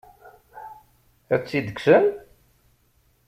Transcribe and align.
Ad 1.33 1.41
tt-id-kksen? 1.41 2.05